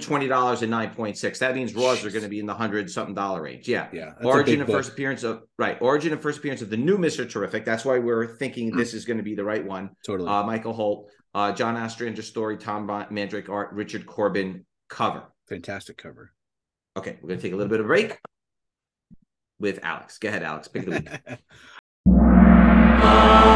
and 0.62 0.72
9.6. 0.72 1.38
That 1.38 1.54
means 1.54 1.74
Raws 1.74 2.04
are 2.04 2.10
going 2.10 2.22
to 2.22 2.28
be 2.28 2.38
in 2.38 2.44
the 2.44 2.52
hundred 2.52 2.90
something 2.90 3.14
dollar 3.14 3.40
range. 3.40 3.66
Yeah. 3.66 3.88
yeah 3.94 4.12
Origin 4.22 4.60
and 4.60 4.66
book. 4.66 4.76
first 4.76 4.90
appearance 4.92 5.22
of 5.22 5.44
right. 5.58 5.78
Origin 5.80 6.12
and 6.12 6.20
first 6.20 6.40
appearance 6.40 6.60
of 6.60 6.68
the 6.68 6.76
new 6.76 6.98
Mr. 6.98 7.28
Terrific. 7.28 7.64
That's 7.64 7.86
why 7.86 7.98
we're 7.98 8.36
thinking 8.36 8.76
this 8.76 8.92
is 8.92 9.06
going 9.06 9.16
to 9.16 9.22
be 9.22 9.34
the 9.34 9.44
right 9.44 9.64
one. 9.64 9.90
totally 10.04 10.28
Uh, 10.28 10.42
Michael 10.42 10.74
Holt, 10.74 11.08
uh, 11.34 11.50
John 11.52 11.76
Ostrander 11.76 12.20
story, 12.20 12.58
Tom 12.58 12.86
Mandrake 13.10 13.48
art, 13.48 13.72
Richard 13.72 14.04
Corbin 14.04 14.66
cover. 14.90 15.22
fantastic 15.48 15.96
cover 15.96 16.32
Okay, 16.94 17.16
we're 17.22 17.30
gonna 17.30 17.40
take 17.40 17.54
a 17.54 17.56
little 17.56 17.70
bit 17.70 17.80
of 17.80 17.86
a 17.86 17.88
break 17.88 18.18
with 19.58 19.78
Alex. 19.82 20.18
Go 20.18 20.28
ahead, 20.28 20.42
Alex. 20.42 20.68
Pick 20.68 20.84
the 20.84 20.90
week. 22.10 23.51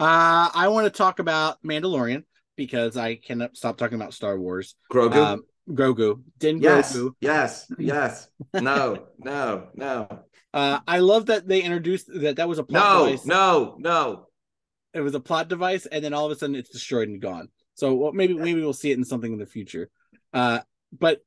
Uh, 0.00 0.48
I 0.54 0.68
want 0.68 0.86
to 0.86 0.90
talk 0.90 1.18
about 1.18 1.62
Mandalorian 1.62 2.24
because 2.56 2.96
I 2.96 3.16
cannot 3.16 3.56
stop 3.56 3.76
talking 3.76 3.96
about 3.96 4.14
Star 4.14 4.38
Wars. 4.38 4.74
Grogu. 4.90 5.14
Um, 5.14 5.42
Grogu, 5.68 6.22
Din 6.38 6.58
yes, 6.60 6.96
Grogu. 6.96 7.12
yes, 7.20 7.70
yes. 7.78 8.28
No, 8.54 9.06
no, 9.18 9.68
no, 9.74 10.08
Uh, 10.54 10.80
I 10.88 10.98
love 11.00 11.26
that 11.26 11.46
they 11.46 11.62
introduced 11.62 12.08
that 12.12 12.36
that 12.36 12.48
was 12.48 12.58
a 12.58 12.64
plot 12.64 12.82
no, 12.82 13.06
device. 13.06 13.26
no, 13.26 13.76
no. 13.78 14.26
It 14.94 15.00
was 15.00 15.14
a 15.14 15.20
plot 15.20 15.48
device, 15.48 15.86
and 15.86 16.02
then 16.02 16.14
all 16.14 16.26
of 16.26 16.32
a 16.32 16.36
sudden 16.36 16.56
it's 16.56 16.70
destroyed 16.70 17.08
and 17.08 17.20
gone. 17.20 17.48
So 17.74 17.94
well, 17.94 18.12
maybe 18.12 18.34
maybe 18.34 18.60
we'll 18.60 18.72
see 18.72 18.90
it 18.90 18.98
in 18.98 19.04
something 19.04 19.32
in 19.32 19.38
the 19.38 19.46
future. 19.46 19.90
Uh, 20.32 20.60
but 20.98 21.20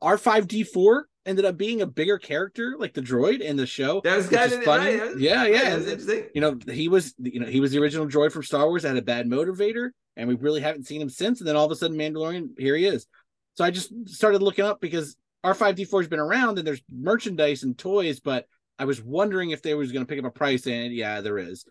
R 0.00 0.18
five 0.18 0.48
D 0.48 0.62
four 0.64 1.08
ended 1.26 1.44
up 1.44 1.56
being 1.56 1.82
a 1.82 1.86
bigger 1.86 2.18
character, 2.18 2.76
like 2.78 2.94
the 2.94 3.02
droid 3.02 3.40
in 3.40 3.56
the 3.56 3.66
show. 3.66 4.00
That 4.02 4.16
was 4.16 4.28
kind 4.28 4.52
of 4.52 4.64
funny. 4.64 4.96
Right, 4.96 5.12
was- 5.12 5.20
yeah, 5.20 5.44
yeah. 5.46 5.76
interesting. 5.76 6.24
you 6.34 6.40
know 6.40 6.58
he 6.70 6.88
was 6.88 7.14
you 7.18 7.40
know 7.40 7.46
he 7.46 7.60
was 7.60 7.72
the 7.72 7.78
original 7.78 8.06
droid 8.06 8.32
from 8.32 8.42
star 8.42 8.66
wars 8.66 8.82
that 8.82 8.88
had 8.88 8.98
a 8.98 9.02
bad 9.02 9.26
motivator 9.26 9.90
and 10.16 10.28
we 10.28 10.34
really 10.34 10.60
haven't 10.60 10.86
seen 10.86 11.00
him 11.00 11.08
since 11.08 11.40
and 11.40 11.48
then 11.48 11.56
all 11.56 11.64
of 11.64 11.70
a 11.70 11.76
sudden 11.76 11.96
mandalorian 11.96 12.48
here 12.58 12.76
he 12.76 12.84
is 12.84 13.06
so 13.54 13.64
i 13.64 13.70
just 13.70 13.92
started 14.08 14.42
looking 14.42 14.64
up 14.64 14.80
because 14.80 15.16
r5d4 15.46 16.00
has 16.00 16.08
been 16.08 16.18
around 16.18 16.58
and 16.58 16.66
there's 16.66 16.82
merchandise 16.92 17.62
and 17.62 17.78
toys 17.78 18.20
but 18.20 18.46
i 18.78 18.84
was 18.84 19.00
wondering 19.00 19.50
if 19.50 19.62
they 19.62 19.74
was 19.74 19.92
going 19.92 20.04
to 20.04 20.08
pick 20.08 20.18
up 20.18 20.28
a 20.28 20.30
price 20.30 20.66
and 20.66 20.92
yeah 20.92 21.20
there 21.20 21.38
is 21.38 21.64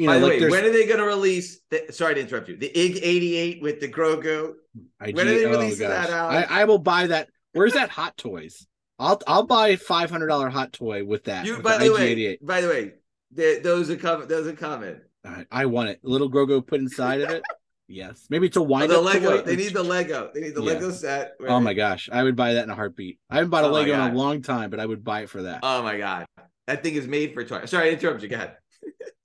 you 0.00 0.06
know 0.06 0.14
By 0.14 0.18
the 0.18 0.26
like 0.26 0.40
way, 0.40 0.48
when 0.50 0.64
are 0.64 0.70
they 0.70 0.86
going 0.86 0.98
to 0.98 1.04
release? 1.04 1.60
The, 1.70 1.86
sorry 1.90 2.14
to 2.14 2.20
interrupt 2.20 2.48
you. 2.48 2.56
The 2.56 2.68
IG 2.68 3.00
eighty 3.02 3.36
eight 3.36 3.62
with 3.62 3.80
the 3.80 3.88
Grogu. 3.88 4.54
IG 5.00 5.14
when 5.14 5.28
are 5.28 5.30
they 5.32 5.44
oh, 5.44 5.50
releasing 5.50 5.88
gosh. 5.88 6.06
that, 6.06 6.10
Alex? 6.10 6.50
I, 6.50 6.62
I 6.62 6.64
will 6.64 6.78
buy 6.78 7.06
that 7.08 7.28
where's 7.52 7.74
that 7.74 7.90
hot 7.90 8.16
toys 8.16 8.66
i'll 9.00 9.20
i'll 9.26 9.42
buy 9.46 9.68
a 9.68 9.76
$500 9.76 10.50
hot 10.52 10.72
toy 10.72 11.04
with 11.04 11.24
that 11.24 11.44
You, 11.44 11.54
with 11.56 11.64
by 11.64 11.78
the 11.78 11.92
way, 11.92 12.12
IG-88. 12.12 12.46
by 12.46 12.60
the 12.60 12.68
way, 12.68 12.92
the, 13.32 13.60
those 13.62 13.90
are 13.90 13.96
coming. 13.96 14.28
Those 14.28 14.46
are 14.46 14.52
coming. 14.52 15.00
I, 15.24 15.46
I 15.50 15.66
want 15.66 15.88
it 15.90 16.00
little 16.02 16.30
Grogu 16.30 16.66
put 16.66 16.80
inside 16.80 17.20
of 17.20 17.30
it 17.30 17.42
yes 17.88 18.26
maybe 18.30 18.46
it's 18.46 18.56
a 18.56 18.60
Oh, 18.60 18.86
the 18.86 19.00
Lego. 19.00 19.38
toy. 19.38 19.42
They 19.42 19.56
need 19.56 19.74
the 19.74 19.82
Lego. 19.82 20.30
They 20.32 20.40
need 20.40 20.54
the 20.54 20.62
Yeah. 20.62 20.74
Lego 20.74 20.90
set. 20.92 21.32
Oh 21.46 21.60
my 21.60 21.74
gosh, 21.74 22.08
I 22.12 22.22
would 22.22 22.36
buy 22.36 22.54
that 22.54 22.64
in 22.64 22.70
a 22.70 22.74
heartbeat. 22.74 23.18
I 23.28 23.36
haven't 23.36 23.50
bought 23.50 23.64
a 23.64 23.68
Oh 23.68 23.72
Lego 23.72 23.92
in 23.92 24.00
a 24.00 24.14
long 24.14 24.42
time, 24.42 24.70
but 24.70 24.78
I 24.80 24.86
would 24.86 25.02
buy 25.04 25.22
it 25.22 25.30
for 25.30 25.42
that. 25.42 25.60
Oh 25.62 25.82
my 25.82 25.98
god, 25.98 26.26
that 26.68 26.82
thing 26.84 26.94
is 26.94 27.08
made 27.08 27.34
for 27.34 27.42
toy. 27.44 27.64
Sorry, 27.64 27.88
I 27.88 27.92
interrupted 27.92 28.22
you. 28.22 28.28
Go 28.28 28.36
ahead. 28.36 28.56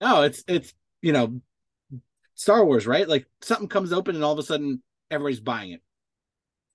no, 0.00 0.22
it's 0.22 0.44
it's 0.46 0.72
you 1.02 1.12
know 1.12 1.40
Star 2.34 2.64
Wars, 2.64 2.86
right? 2.86 3.08
Like 3.08 3.26
something 3.42 3.68
comes 3.68 3.92
open 3.92 4.14
and 4.14 4.24
all 4.24 4.32
of 4.32 4.38
a 4.38 4.42
sudden 4.42 4.82
everybody's 5.10 5.40
buying 5.40 5.72
it. 5.72 5.82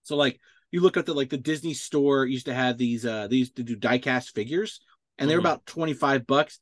So 0.03 0.15
like 0.15 0.39
you 0.71 0.81
look 0.81 0.97
at 0.97 1.05
the 1.05 1.13
like 1.13 1.29
the 1.29 1.37
Disney 1.37 1.73
store 1.73 2.25
used 2.25 2.45
to 2.45 2.53
have 2.53 2.77
these 2.77 3.05
uh 3.05 3.27
these 3.27 3.51
to 3.51 3.63
do 3.63 3.75
diecast 3.75 4.31
figures 4.33 4.79
and 5.17 5.29
they're 5.29 5.37
Mhm. 5.37 5.41
about 5.41 5.65
25 5.65 6.25
bucks. 6.25 6.59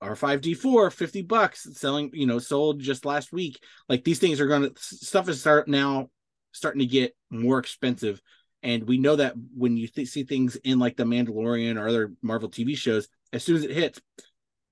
R5D4 0.00 0.92
50 0.92 1.22
bucks 1.22 1.66
selling, 1.72 2.10
you 2.12 2.24
know, 2.26 2.38
sold 2.38 2.78
just 2.78 3.04
last 3.04 3.32
week. 3.32 3.58
Like 3.88 4.04
these 4.04 4.20
things 4.20 4.40
are 4.40 4.46
going 4.46 4.62
to 4.72 4.72
stuff 4.80 5.28
is 5.28 5.40
start 5.40 5.66
now 5.66 6.08
starting 6.52 6.78
to 6.78 6.86
get 6.86 7.16
more 7.30 7.58
expensive 7.58 8.22
and 8.62 8.84
we 8.84 8.98
know 8.98 9.16
that 9.16 9.34
when 9.56 9.76
you 9.76 9.88
th- 9.88 10.08
see 10.08 10.22
things 10.22 10.56
in 10.56 10.78
like 10.78 10.96
the 10.96 11.04
Mandalorian 11.04 11.80
or 11.80 11.88
other 11.88 12.12
Marvel 12.22 12.48
TV 12.48 12.76
shows, 12.76 13.08
as 13.32 13.44
soon 13.44 13.56
as 13.56 13.64
it 13.64 13.70
hits, 13.70 14.00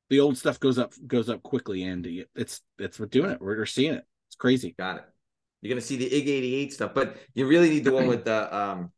the 0.09 0.21
old 0.21 0.37
stuff 0.39 0.61
goes 0.61 0.79
up 0.79 0.93
goes 1.07 1.29
up 1.29 1.43
quickly, 1.43 1.83
and 1.85 2.07
it's 2.35 2.61
it's 2.79 2.99
we're 3.01 3.07
doing 3.07 3.31
it. 3.31 3.41
We're, 3.41 3.57
we're 3.59 3.67
seeing 3.67 3.95
it. 3.95 4.05
It's 4.29 4.37
crazy. 4.37 4.75
Got 4.79 4.99
it. 4.99 5.05
You're 5.63 5.71
gonna 5.71 5.81
see 5.81 5.97
the 5.97 6.07
IG 6.07 6.29
eighty 6.29 6.55
eight 6.55 6.73
stuff, 6.73 6.93
but 6.95 7.17
you 7.35 7.47
really 7.47 7.71
need 7.71 7.85
the 7.85 7.93
one 7.93 8.07
with 8.07 8.25
the 8.25 8.57
um 8.57 8.93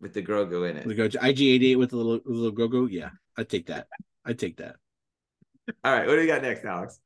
with 0.00 0.14
the 0.14 0.22
Grogu 0.22 0.68
in 0.68 0.86
We 0.86 0.94
it. 0.94 0.96
go 0.96 1.08
to 1.08 1.18
IG88 1.18 1.78
with 1.78 1.90
the 1.90 1.96
little 1.96 2.20
little 2.24 2.68
go. 2.68 2.86
Yeah, 2.86 3.10
I 3.36 3.44
take 3.44 3.66
that. 3.66 3.86
I 4.24 4.32
take 4.32 4.56
that. 4.56 4.76
All 5.84 5.92
right, 5.92 6.06
what 6.06 6.16
do 6.16 6.22
you 6.22 6.26
got 6.26 6.42
next, 6.42 6.64
Alex? 6.64 6.98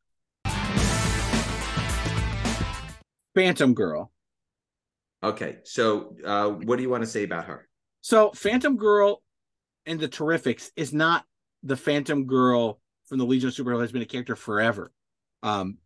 Phantom 3.35 3.75
Girl. 3.75 4.11
Okay, 5.23 5.59
so 5.65 6.17
uh 6.25 6.49
what 6.49 6.77
do 6.77 6.83
you 6.83 6.91
want 6.91 7.03
to 7.03 7.09
say 7.11 7.25
about 7.25 7.47
her? 7.47 7.69
So 8.03 8.31
Phantom 8.31 8.77
Girl 8.77 9.23
and 9.85 9.99
the 9.99 10.09
Terrifics 10.09 10.71
is 10.77 10.93
not 10.93 11.25
the 11.63 11.77
Phantom 11.77 12.27
Girl 12.27 12.81
from 13.07 13.19
the 13.19 13.25
Legion 13.25 13.49
of 13.49 13.55
Superheroes 13.55 13.83
has 13.83 13.93
been 13.93 14.03
a 14.03 14.07
character 14.07 14.37
forever. 14.37 14.93
Um, 15.43 15.79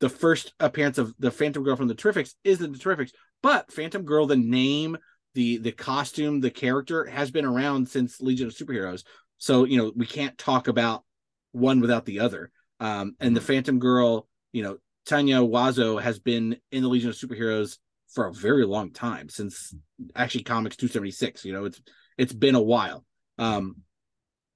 the 0.00 0.08
first 0.08 0.52
appearance 0.60 0.98
of 0.98 1.14
the 1.18 1.30
Phantom 1.30 1.62
Girl 1.62 1.76
from 1.76 1.88
the 1.88 1.94
Terrifics 1.94 2.34
is 2.44 2.60
in 2.60 2.72
the 2.72 2.78
Terrifics, 2.78 3.12
but 3.42 3.72
Phantom 3.72 4.02
Girl, 4.02 4.26
the 4.26 4.36
name, 4.36 4.96
the 5.34 5.58
the 5.58 5.72
costume, 5.72 6.40
the 6.40 6.50
character 6.50 7.06
has 7.06 7.30
been 7.30 7.44
around 7.44 7.88
since 7.88 8.20
Legion 8.20 8.48
of 8.48 8.54
Superheroes. 8.54 9.04
So 9.38 9.64
you 9.64 9.78
know 9.78 9.92
we 9.94 10.06
can't 10.06 10.36
talk 10.36 10.68
about 10.68 11.04
one 11.52 11.80
without 11.80 12.04
the 12.04 12.20
other. 12.20 12.50
Um, 12.78 13.16
and 13.20 13.34
the 13.34 13.40
Phantom 13.40 13.78
Girl, 13.78 14.28
you 14.52 14.62
know, 14.62 14.76
Tinya 15.08 15.48
Wazzo 15.48 16.00
has 16.00 16.18
been 16.18 16.56
in 16.70 16.82
the 16.82 16.88
Legion 16.88 17.10
of 17.10 17.16
Superheroes 17.16 17.78
for 18.12 18.26
a 18.26 18.34
very 18.34 18.66
long 18.66 18.92
time 18.92 19.28
since 19.28 19.74
Action 20.14 20.44
Comics 20.44 20.76
276 20.76 21.44
you 21.44 21.52
know 21.52 21.64
it's 21.64 21.80
it's 22.16 22.32
been 22.32 22.54
a 22.54 22.62
while 22.62 23.04
um 23.36 23.76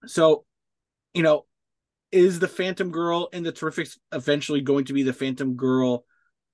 so 0.06 0.44
you 1.14 1.22
know, 1.22 1.44
is 2.12 2.38
the 2.38 2.48
Phantom 2.48 2.90
Girl 2.90 3.28
in 3.32 3.42
the 3.42 3.52
Terrifics 3.52 3.98
eventually 4.12 4.60
going 4.60 4.86
to 4.86 4.92
be 4.92 5.02
the 5.02 5.12
Phantom 5.12 5.54
Girl 5.54 6.04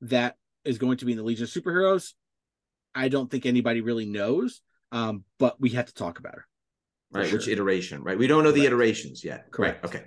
that 0.03 0.37
is 0.65 0.79
going 0.79 0.99
to 0.99 1.05
be 1.05 1.13
in 1.13 1.19
the 1.19 1.25
Legion 1.25 1.45
of 1.45 1.51
Superheroes? 1.51 2.13
I 2.95 3.09
don't 3.09 3.31
think 3.31 3.47
anybody 3.47 3.81
really 3.81 4.07
knows, 4.07 4.61
um, 4.93 5.25
but 5.39 5.61
we 5.61 5.71
have 5.71 5.87
to 5.87 5.95
talk 5.95 6.19
about 6.19 6.35
her. 6.35 6.47
Right. 7.13 7.29
Sure. 7.29 7.39
Which 7.39 7.49
iteration, 7.49 8.03
right? 8.03 8.19
We 8.19 8.27
don't 8.27 8.43
know 8.43 8.51
Correct. 8.51 8.63
the 8.63 8.67
iterations 8.67 9.25
yet. 9.25 9.51
Correct. 9.51 9.85
Right. 9.85 9.95
Okay. 9.95 10.05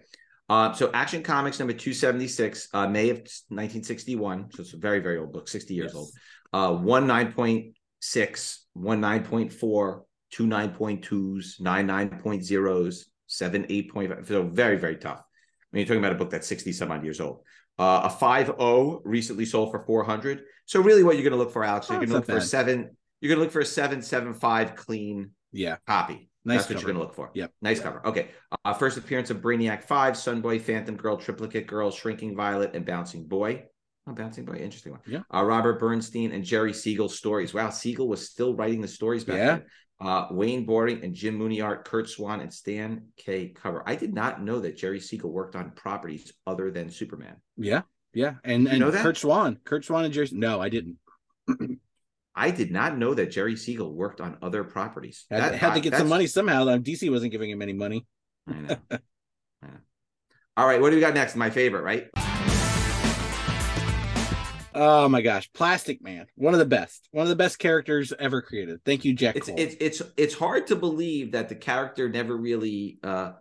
Uh, 0.50 0.74
so 0.74 0.89
Action 0.94 1.22
Comics 1.22 1.60
number 1.60 1.74
276, 1.74 2.70
uh, 2.74 2.88
May 2.88 3.12
of 3.12 3.18
1961. 3.18 4.51
So 4.51 4.62
it's 4.62 4.74
a 4.74 4.77
very, 4.77 5.00
very 5.00 5.20
old 5.20 5.32
book, 5.32 5.48
60 5.48 5.74
years 5.74 5.91
yes. 5.94 5.96
old. 5.96 6.10
Uh, 6.51 6.75
one 6.82 7.08
9.6, 7.08 8.58
one 8.74 9.01
9.4, 9.01 10.01
two 10.32 10.48
9.2s, 10.48 11.62
nine 11.62 11.88
9.0s, 11.88 13.03
seven 13.27 13.63
8.5. 13.65 14.27
So 14.27 14.44
very, 14.44 14.77
very 14.77 14.98
tough. 14.98 15.22
I 15.71 15.75
mean, 15.75 15.81
you're 15.81 15.88
talking 15.88 16.03
about 16.03 16.15
a 16.15 16.19
book 16.19 16.31
that's 16.31 16.47
60 16.47 16.71
some 16.73 16.91
odd 16.91 17.03
years 17.03 17.21
old. 17.21 17.41
Uh, 17.77 18.09
a 18.09 18.09
5.0 18.09 19.01
recently 19.03 19.45
sold 19.45 19.71
for 19.71 19.85
400. 19.85 20.43
So 20.65 20.81
really 20.81 21.03
what 21.03 21.15
you're 21.15 21.23
going 21.23 21.31
to 21.31 21.38
look 21.38 21.53
for, 21.53 21.63
Alex, 21.63 21.88
oh, 21.89 21.93
you're 21.93 21.99
going 21.99 22.09
to 22.09 22.15
look 22.15 22.25
for 22.25 22.38
a 22.38 22.41
seven, 22.41 22.95
you're 23.21 23.29
going 23.29 23.39
to 23.39 23.43
look 23.43 23.53
for 23.53 23.61
a 23.61 23.65
775 23.65 24.75
clean 24.75 25.31
yeah 25.51 25.77
copy. 25.88 26.29
Nice 26.45 26.59
That's 26.59 26.67
cover. 26.67 26.75
what 26.75 26.81
you're 26.81 26.93
going 26.93 27.01
to 27.01 27.07
look 27.07 27.15
for. 27.15 27.31
Yep. 27.33 27.51
Nice 27.61 27.79
cover. 27.79 28.05
Okay. 28.07 28.29
Uh, 28.63 28.73
first 28.73 28.97
appearance 28.97 29.29
of 29.29 29.38
Brainiac 29.38 29.83
5, 29.83 30.13
Sunboy, 30.13 30.61
Phantom 30.61 30.95
Girl, 30.95 31.17
Triplicate 31.17 31.67
Girl, 31.67 31.91
Shrinking 31.91 32.35
Violet, 32.35 32.75
and 32.75 32.85
Bouncing 32.85 33.27
Boy. 33.27 33.65
Oh, 34.07 34.13
Bouncing 34.13 34.45
Boy. 34.45 34.55
Interesting 34.55 34.93
one. 34.93 35.01
Yeah. 35.05 35.21
Uh, 35.33 35.43
Robert 35.43 35.79
Bernstein 35.79 36.31
and 36.31 36.43
Jerry 36.43 36.73
Siegel 36.73 37.09
stories. 37.09 37.53
Wow. 37.53 37.69
Siegel 37.69 38.07
was 38.07 38.27
still 38.27 38.55
writing 38.55 38.81
the 38.81 38.88
stories 38.88 39.25
back 39.25 39.38
yeah. 39.38 39.45
then. 39.45 39.65
Uh, 40.01 40.27
Wayne 40.32 40.65
Boring 40.65 41.03
and 41.03 41.13
Jim 41.13 41.36
Mooney 41.36 41.62
Curt 41.84 42.10
Swan 42.10 42.39
and 42.39 42.53
Stan 42.53 43.08
Kaye 43.18 43.50
cover. 43.50 43.84
I 43.86 43.96
did 43.96 44.13
not 44.13 44.41
know 44.41 44.60
that 44.62 44.77
Jerry 44.77 45.00
Siegel 45.00 45.32
worked 45.32 45.56
on 45.56 45.72
properties 45.72 46.32
other 46.48 46.72
than 46.72 46.89
Superman. 46.89 47.36
Yeah. 47.58 47.82
Yeah. 48.13 48.36
And, 48.44 48.63
you 48.63 48.70
and 48.86 48.94
Curt 48.94 49.18
Swan. 49.18 49.60
Curt 49.65 49.84
Swan 49.84 50.06
and 50.06 50.13
Jerry. 50.13 50.29
No, 50.32 50.62
I 50.62 50.70
didn't. 50.70 50.98
I 52.36 52.51
did 52.51 52.72
not 52.72 52.98
know 52.98 53.13
that 53.13 53.32
Jerry 53.32 53.58
Siegel 53.58 53.94
worked 53.94 54.22
on 54.22 54.38
other 54.41 54.63
properties. 54.63 55.25
Had, 55.29 55.41
that, 55.41 55.56
had 55.56 55.74
to 55.74 55.82
get 55.82 55.96
some 55.96 56.08
money 56.08 56.27
somehow. 56.27 56.63
DC 56.63 57.12
wasn't 57.12 57.34
giving 57.34 57.50
him 57.50 57.62
any 57.62 57.74
money. 57.74 58.06
I 58.48 58.53
know. 58.53 58.77
I 58.91 58.98
know. 59.63 59.77
All 60.56 60.65
right, 60.65 60.79
what 60.79 60.91
do 60.91 60.96
we 60.96 61.01
got 61.01 61.13
next? 61.13 61.36
My 61.36 61.50
favorite, 61.50 61.84
right? 61.84 62.10
Oh 64.73 65.09
my 65.09 65.21
gosh, 65.21 65.49
Plastic 65.53 66.01
Man, 66.01 66.27
one 66.35 66.53
of 66.53 66.59
the 66.59 66.65
best, 66.65 67.07
one 67.11 67.23
of 67.23 67.29
the 67.29 67.35
best 67.35 67.59
characters 67.59 68.13
ever 68.17 68.41
created. 68.41 68.83
Thank 68.85 69.05
you, 69.05 69.13
Jack. 69.13 69.35
It's 69.35 69.49
it's 69.49 69.75
it's 69.79 70.01
it's 70.17 70.33
hard 70.33 70.67
to 70.67 70.75
believe 70.75 71.31
that 71.31 71.49
the 71.49 71.55
character 71.55 72.09
never 72.09 72.35
really 72.35 72.99
uh, 73.03 73.33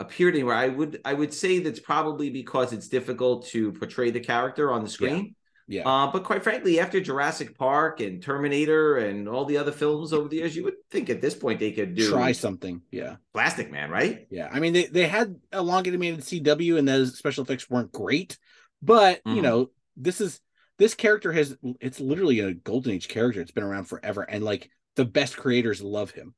appeared 0.00 0.34
anywhere. 0.34 0.56
I 0.56 0.68
would 0.68 1.00
I 1.04 1.14
would 1.14 1.34
say 1.34 1.60
that's 1.60 1.80
probably 1.80 2.30
because 2.30 2.72
it's 2.72 2.88
difficult 2.88 3.46
to 3.48 3.72
portray 3.72 4.10
the 4.10 4.20
character 4.20 4.72
on 4.72 4.82
the 4.82 4.90
screen. 4.90 5.34
Yeah. 5.66 5.88
Uh, 5.88 6.12
but 6.12 6.24
quite 6.24 6.42
frankly, 6.42 6.78
after 6.78 7.00
Jurassic 7.00 7.56
Park 7.56 8.00
and 8.00 8.22
Terminator 8.22 8.98
and 8.98 9.26
all 9.26 9.46
the 9.46 9.56
other 9.56 9.72
films 9.72 10.12
over 10.12 10.28
the 10.28 10.36
years, 10.36 10.54
you 10.54 10.64
would 10.64 10.74
think 10.90 11.08
at 11.08 11.22
this 11.22 11.34
point 11.34 11.58
they 11.58 11.72
could 11.72 11.94
do 11.94 12.10
try 12.10 12.32
something. 12.32 12.82
Yeah. 12.90 13.16
Plastic 13.32 13.70
Man, 13.72 13.90
right? 13.90 14.26
Yeah. 14.30 14.50
I 14.52 14.60
mean, 14.60 14.74
they, 14.74 14.86
they 14.86 15.08
had 15.08 15.36
a 15.52 15.62
long 15.62 15.86
animated 15.86 16.20
CW 16.20 16.78
and 16.78 16.86
those 16.86 17.16
special 17.16 17.44
effects 17.44 17.70
weren't 17.70 17.92
great, 17.92 18.36
but 18.82 19.24
mm-hmm. 19.24 19.36
you 19.36 19.42
know, 19.42 19.70
this 19.96 20.20
is 20.20 20.38
this 20.78 20.94
character 20.94 21.32
has 21.32 21.56
it's 21.80 22.00
literally 22.00 22.40
a 22.40 22.54
golden 22.54 22.92
age 22.92 23.08
character. 23.08 23.40
It's 23.40 23.52
been 23.52 23.64
around 23.64 23.84
forever, 23.84 24.22
and 24.22 24.44
like 24.44 24.70
the 24.96 25.04
best 25.04 25.36
creators 25.36 25.82
love 25.82 26.10
him. 26.10 26.34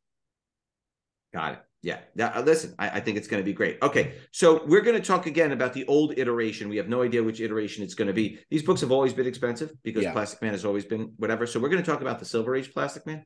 Got 1.32 1.52
it. 1.54 1.58
Yeah. 1.82 1.98
Now, 2.14 2.32
uh, 2.34 2.40
listen, 2.40 2.74
I, 2.78 2.88
I, 2.90 3.00
think 3.00 3.16
it's 3.16 3.28
going 3.28 3.40
to 3.40 3.44
be 3.44 3.52
great. 3.52 3.78
Okay. 3.80 4.14
So 4.32 4.64
we're 4.66 4.80
going 4.80 4.96
to 4.96 5.06
talk 5.06 5.26
again 5.26 5.52
about 5.52 5.72
the 5.72 5.86
old 5.86 6.18
iteration. 6.18 6.68
We 6.68 6.78
have 6.78 6.88
no 6.88 7.02
idea 7.02 7.22
which 7.22 7.40
iteration 7.40 7.84
it's 7.84 7.94
going 7.94 8.08
to 8.08 8.14
be. 8.14 8.40
These 8.50 8.64
books 8.64 8.80
have 8.80 8.90
always 8.90 9.12
been 9.12 9.26
expensive 9.26 9.70
because 9.84 10.02
yeah. 10.02 10.12
Plastic 10.12 10.42
Man 10.42 10.52
has 10.52 10.64
always 10.64 10.84
been 10.84 11.12
whatever. 11.16 11.46
So 11.46 11.60
we're 11.60 11.68
going 11.68 11.82
to 11.82 11.88
talk 11.88 12.00
about 12.00 12.18
the 12.18 12.24
Silver 12.24 12.56
Age 12.56 12.72
Plastic 12.72 13.06
Man. 13.06 13.24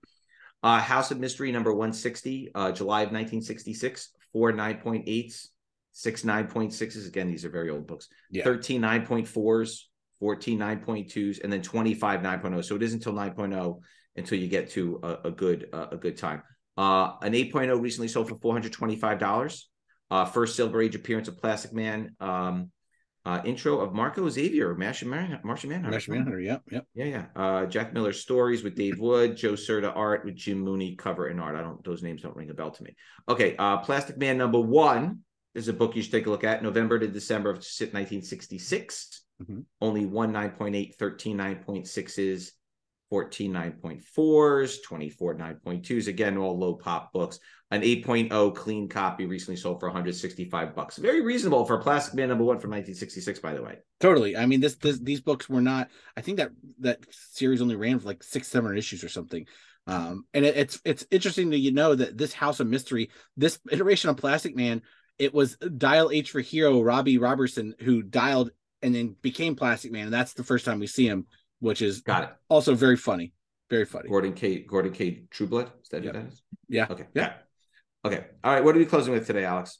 Uh, 0.63 0.79
House 0.79 1.11
of 1.11 1.19
Mystery 1.19 1.51
number 1.53 1.73
160, 1.73 2.51
uh, 2.55 2.73
July 2.73 3.01
of 3.01 3.13
1966, 3.13 4.11
four 4.33 4.53
9.8s, 4.53 5.47
six 5.93 6.23
9.6s. 6.23 7.09
Again, 7.09 7.29
these 7.29 7.47
are 7.47 7.51
very 7.51 7.71
old 7.71 7.87
books. 7.87 8.09
Yeah. 8.31 8.45
13 8.45 8.83
9.4s, 8.83 9.85
14 10.21 10.59
9.2s, 10.59 11.43
and 11.43 11.53
then 11.53 11.63
25 11.63 12.21
9.0. 12.21 12.65
So 12.65 12.77
it 12.77 12.83
is 12.83 12.93
until 12.93 13.13
9.0 13.13 13.81
until 14.17 14.39
you 14.39 14.49
get 14.49 14.71
to 14.71 15.01
a, 15.03 15.29
a 15.29 15.31
good 15.31 15.69
uh, 15.73 15.87
a 15.93 15.97
good 15.97 16.17
time. 16.17 16.43
Uh, 16.77 17.17
an 17.23 17.33
8.0 17.33 17.81
recently 17.81 18.09
sold 18.09 18.29
for 18.29 18.37
$425. 18.37 19.63
Uh, 20.11 20.25
first 20.25 20.57
Silver 20.57 20.83
Age 20.83 20.95
appearance 20.95 21.29
of 21.29 21.39
Plastic 21.39 21.73
Man. 21.73 22.15
Um, 22.21 22.71
uh, 23.27 23.43
intro 23.45 23.81
of 23.81 23.93
Marco 23.93 24.29
Xavier, 24.31 24.75
Martian 24.75 25.11
Manhunter. 25.11 25.41
Martian 25.45 25.69
Manhunter. 25.71 25.91
Martian 25.91 26.15
Manhunter, 26.15 26.41
yeah, 26.41 26.57
yeah. 26.71 26.81
Yeah, 26.95 27.05
yeah. 27.05 27.25
Uh, 27.37 27.67
Jack 27.67 27.93
Miller 27.93 28.15
stories 28.15 28.65
with 28.65 28.75
Dave 28.75 28.99
Wood, 28.99 29.37
Joe 29.37 29.57
Certa 29.57 29.93
art 29.93 30.25
with 30.25 30.37
Jim 30.37 30.59
Mooney 30.59 30.97
cover 30.97 31.27
and 31.27 31.39
art. 31.39 31.55
I 31.55 31.61
don't, 31.61 31.85
those 31.85 32.03
names 32.03 32.23
don't 32.23 32.35
ring 32.35 32.49
a 32.49 32.55
bell 32.55 32.71
to 32.71 32.83
me. 32.83 32.97
Okay, 33.29 33.57
uh, 33.59 33.79
Plastic 33.79 34.17
Man 34.17 34.39
number 34.39 34.59
one 34.59 35.19
is 35.55 35.69
a 35.69 35.73
book 35.73 35.97
you 35.97 36.03
should 36.03 36.13
take 36.13 36.27
a 36.27 36.31
look 36.31 36.45
at. 36.45 36.63
November 36.63 36.99
to 36.99 37.09
December 37.09 37.51
of 37.51 37.57
1966. 37.57 39.23
Mm-hmm. 39.43 39.61
Only 39.81 40.07
one 40.07 40.33
9.8, 40.33 40.95
13 40.97 41.37
9.6s, 41.37 42.51
14 43.11 43.53
9.4s, 43.53 44.83
24 44.85 45.35
9.2s. 45.35 46.07
Again, 46.09 46.37
all 46.37 46.59
low 46.59 46.75
pop 46.75 47.13
books. 47.13 47.41
An 47.73 47.83
8.0 47.83 48.55
clean 48.55 48.89
copy 48.89 49.27
recently 49.27 49.57
sold 49.57 49.79
for 49.81 49.89
165 49.89 50.75
bucks. 50.75 50.97
Very 50.97 51.21
reasonable 51.21 51.65
for 51.65 51.79
Plastic 51.79 52.15
Man 52.15 52.29
number 52.29 52.45
one 52.45 52.59
from 52.59 52.71
1966, 52.71 53.39
by 53.39 53.55
the 53.55 53.63
way. 53.63 53.79
Totally. 54.01 54.37
I 54.37 54.47
mean, 54.47 54.61
this, 54.61 54.75
this 54.77 54.99
these 54.99 55.21
books 55.21 55.49
were 55.49 55.61
not. 55.61 55.89
I 56.17 56.21
think 56.21 56.39
that 56.39 56.51
that 56.81 56.99
series 57.11 57.63
only 57.63 57.77
ran 57.77 57.99
for 57.99 58.07
like 58.07 58.23
six, 58.23 58.49
seven 58.49 58.77
issues 58.77 59.05
or 59.05 59.09
something. 59.09 59.47
Um, 59.87 60.25
and 60.35 60.45
it, 60.45 60.57
it's 60.57 60.81
it's 60.85 61.07
interesting 61.11 61.51
to 61.53 61.59
you 61.59 61.73
know 61.73 61.95
that 61.95 62.19
this 62.19 62.33
House 62.33 62.61
of 62.61 62.67
Mystery, 62.67 63.11
this 63.37 63.59
iteration 63.71 64.11
of 64.11 64.17
Plastic 64.17 64.55
Man, 64.57 64.83
it 65.19 65.33
was 65.33 65.57
Dial 65.57 66.11
H 66.11 66.31
for 66.31 66.41
Hero, 66.41 66.81
Robbie 66.81 67.19
Robertson, 67.19 67.75
who 67.81 68.03
dialed 68.03 68.51
and 68.83 68.95
then 68.95 69.17
became 69.23 69.57
Plastic 69.57 69.93
Man, 69.93 70.05
and 70.05 70.13
that's 70.13 70.33
the 70.33 70.45
first 70.45 70.65
time 70.65 70.81
we 70.81 70.87
see 70.87 71.07
him 71.07 71.27
which 71.61 71.83
is 71.83 72.01
got 72.01 72.25
it. 72.25 72.31
Also 72.49 72.75
very 72.75 72.97
funny, 72.97 73.33
very 73.69 73.85
funny. 73.85 74.09
Gordon 74.09 74.33
K. 74.33 74.61
Gordon 74.61 74.93
K. 74.93 75.23
Trueblood. 75.31 75.71
Is 75.83 75.89
that 75.91 76.03
yep. 76.03 76.15
who 76.15 76.23
that 76.23 76.33
is? 76.33 76.43
Yeah. 76.69 76.87
Okay. 76.91 77.07
Yeah. 77.15 77.35
Okay. 78.05 78.25
All 78.43 78.53
right. 78.53 78.65
What 78.65 78.75
are 78.75 78.79
we 78.79 78.87
closing 78.87 79.13
with 79.13 79.27
today, 79.27 79.45
Alex? 79.45 79.79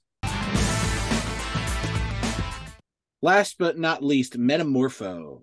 Last 3.23 3.57
but 3.59 3.79
not 3.79 4.03
least, 4.03 4.39
Metamorpho. 4.39 5.43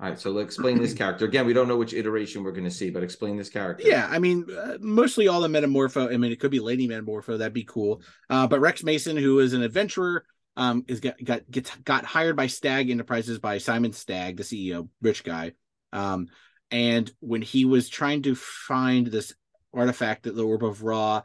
All 0.00 0.08
right, 0.08 0.18
so 0.18 0.38
explain 0.38 0.80
this 0.80 0.94
character 0.98 1.26
again. 1.26 1.46
We 1.46 1.52
don't 1.52 1.68
know 1.68 1.76
which 1.76 1.92
iteration 1.92 2.42
we're 2.42 2.52
going 2.52 2.64
to 2.64 2.70
see, 2.70 2.90
but 2.90 3.02
explain 3.02 3.36
this 3.36 3.50
character. 3.50 3.86
Yeah, 3.86 4.08
I 4.10 4.18
mean, 4.18 4.46
uh, 4.50 4.78
mostly 4.80 5.28
all 5.28 5.40
the 5.40 5.48
Metamorpho. 5.48 6.12
I 6.12 6.16
mean, 6.16 6.32
it 6.32 6.40
could 6.40 6.50
be 6.50 6.60
Lady 6.60 6.88
Metamorpho. 6.88 7.38
That'd 7.38 7.52
be 7.52 7.64
cool. 7.64 8.02
Uh, 8.28 8.46
but 8.46 8.60
Rex 8.60 8.82
Mason, 8.82 9.16
who 9.16 9.38
is 9.40 9.52
an 9.52 9.62
adventurer, 9.62 10.24
um, 10.56 10.84
is 10.88 11.00
got 11.00 11.22
got 11.22 11.50
gets 11.50 11.74
got 11.76 12.04
hired 12.04 12.36
by 12.36 12.46
Stagg 12.46 12.90
Enterprises 12.90 13.38
by 13.38 13.58
Simon 13.58 13.92
Stagg, 13.92 14.36
the 14.36 14.42
CEO, 14.42 14.88
rich 15.02 15.24
guy. 15.24 15.52
Um, 15.92 16.28
and 16.70 17.10
when 17.20 17.42
he 17.42 17.64
was 17.64 17.88
trying 17.88 18.22
to 18.22 18.34
find 18.34 19.06
this 19.06 19.34
artifact 19.72 20.26
at 20.26 20.34
the 20.34 20.44
Orb 20.44 20.64
of 20.64 20.82
Ra, 20.82 21.22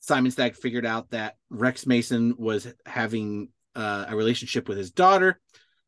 Simon 0.00 0.30
Stagg 0.30 0.56
figured 0.56 0.86
out 0.86 1.10
that 1.10 1.36
Rex 1.50 1.86
Mason 1.86 2.34
was 2.38 2.72
having 2.86 3.48
uh, 3.74 4.06
a 4.08 4.16
relationship 4.16 4.68
with 4.68 4.78
his 4.78 4.90
daughter. 4.90 5.40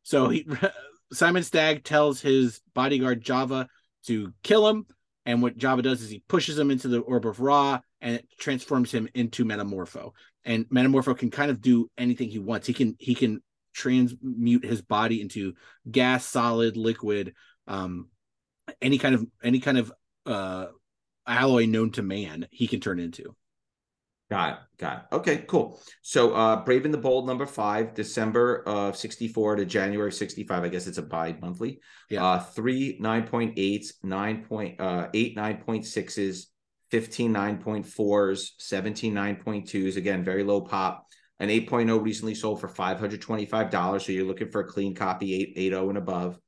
So 0.03 0.29
he 0.29 0.47
Simon 1.13 1.43
Stagg 1.43 1.83
tells 1.83 2.21
his 2.21 2.61
bodyguard 2.73 3.21
Java 3.21 3.67
to 4.07 4.33
kill 4.43 4.67
him. 4.67 4.85
And 5.25 5.41
what 5.41 5.57
Java 5.57 5.81
does 5.81 6.01
is 6.01 6.09
he 6.09 6.23
pushes 6.27 6.59
him 6.59 6.69
into 6.69 6.89
the 6.89 6.99
Orb 6.99 7.25
of 7.25 7.39
Ra 7.39 7.79
and 8.01 8.15
it 8.15 8.27
transforms 8.37 8.91
him 8.91 9.07
into 9.13 9.45
Metamorpho 9.45 10.11
and 10.45 10.65
Metamorpho 10.69 11.17
can 11.17 11.29
kind 11.29 11.51
of 11.51 11.61
do 11.61 11.89
anything 11.97 12.29
he 12.29 12.39
wants. 12.39 12.67
He 12.67 12.73
can 12.73 12.95
he 12.99 13.15
can 13.15 13.41
transmute 13.73 14.63
his 14.63 14.81
body 14.81 15.21
into 15.21 15.53
gas, 15.89 16.25
solid, 16.25 16.77
liquid, 16.77 17.33
um, 17.67 18.09
any 18.81 18.97
kind 18.97 19.15
of 19.15 19.25
any 19.43 19.59
kind 19.59 19.77
of 19.77 19.91
uh, 20.25 20.67
alloy 21.27 21.65
known 21.65 21.91
to 21.91 22.01
man. 22.01 22.47
He 22.51 22.67
can 22.67 22.79
turn 22.79 22.99
into. 22.99 23.35
Got 24.33 24.53
it. 24.53 24.59
Got 24.79 24.97
it. 24.97 25.15
Okay, 25.15 25.37
cool. 25.47 25.79
So 26.01 26.33
uh 26.33 26.63
Brave 26.63 26.85
and 26.85 26.93
the 26.93 26.97
Bold 26.97 27.27
number 27.27 27.45
five, 27.45 27.93
December 27.93 28.63
of 28.65 28.97
64 28.97 29.57
to 29.57 29.65
January 29.65 30.11
65. 30.11 30.63
I 30.63 30.69
guess 30.69 30.87
it's 30.87 30.97
a 30.97 31.03
bi-monthly. 31.03 31.79
Yeah. 32.09 32.25
Uh 32.25 32.39
three 32.39 32.97
9.8s, 32.99 33.93
nine 34.01 34.43
point 34.45 34.81
uh 34.81 35.09
eight 35.13 35.37
9.6s, 35.37 36.45
15 36.93 37.33
9.4s, 37.33 38.49
17 38.59 39.15
9.2s, 39.15 39.97
again, 39.97 40.23
very 40.23 40.43
low 40.43 40.61
pop. 40.61 41.07
An 41.39 41.49
8.0 41.49 42.03
recently 42.03 42.35
sold 42.35 42.61
for 42.61 42.67
$525. 42.67 43.99
So 43.99 44.11
you're 44.11 44.27
looking 44.27 44.51
for 44.51 44.61
a 44.61 44.67
clean 44.67 44.93
copy, 44.93 45.33
8, 45.57 45.71
8.0 45.71 45.89
and 45.89 45.97
above. 45.97 46.39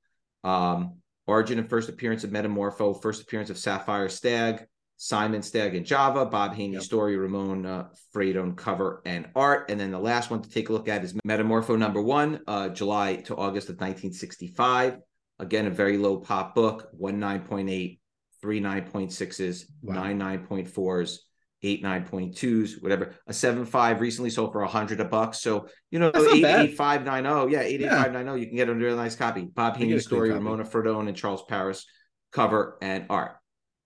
Um, 0.43 0.99
origin 1.25 1.57
and 1.57 1.67
first 1.67 1.89
appearance 1.89 2.23
of 2.23 2.29
Metamorpho, 2.29 3.01
first 3.01 3.23
appearance 3.23 3.49
of 3.49 3.57
Sapphire 3.57 4.07
Stagg, 4.07 4.67
Simon 4.97 5.41
Stagg 5.41 5.73
and 5.73 5.83
Java, 5.83 6.27
Bob 6.27 6.53
Haney 6.53 6.73
yep. 6.73 6.83
story, 6.83 7.17
Ramon 7.17 7.65
uh, 7.65 7.87
Fradon 8.13 8.55
cover 8.55 9.01
and 9.03 9.27
art. 9.35 9.71
And 9.71 9.79
then 9.79 9.89
the 9.89 9.97
last 9.97 10.29
one 10.29 10.43
to 10.43 10.49
take 10.49 10.69
a 10.69 10.73
look 10.73 10.87
at 10.87 11.03
is 11.03 11.15
Metamorpho 11.27 11.75
number 11.75 12.03
one, 12.03 12.41
uh, 12.45 12.69
July 12.69 13.15
to 13.15 13.35
August 13.35 13.69
of 13.69 13.77
1965. 13.77 14.99
Again, 15.39 15.65
a 15.65 15.71
very 15.71 15.97
low 15.97 16.17
pop 16.17 16.53
book, 16.53 16.89
one 16.91 17.19
9.8, 17.19 17.97
three 18.45 18.61
9.6s, 18.61 19.63
wow. 19.81 19.95
nine 19.95 20.19
9.4s, 20.19 21.17
eight 21.63 21.83
9.2s, 21.83 22.79
whatever. 22.83 23.15
A 23.25 23.33
seven 23.33 23.65
five 23.65 24.01
recently 24.01 24.29
sold 24.29 24.51
for 24.51 24.61
a 24.61 24.67
hundred 24.67 24.99
a 24.99 25.05
bucks. 25.05 25.41
So, 25.41 25.67
you 25.89 25.97
know, 25.97 26.11
eight 26.15 26.45
eight 26.45 26.77
five 26.77 27.03
nine 27.03 27.25
oh. 27.25 27.47
Yeah, 27.47 27.61
eight 27.61 27.81
eight 27.81 27.89
five 27.89 28.13
nine 28.13 28.27
oh. 28.27 28.35
You 28.35 28.45
can 28.45 28.55
get 28.55 28.69
a 28.69 28.73
really 28.75 28.95
nice 28.95 29.15
copy. 29.15 29.45
Bob 29.45 29.77
Haney 29.77 29.97
story, 29.97 30.29
Ramona 30.29 30.63
Fradon 30.63 31.07
and 31.07 31.17
Charles 31.17 31.43
Paris 31.49 31.87
cover 32.31 32.77
and 32.83 33.07
art. 33.09 33.37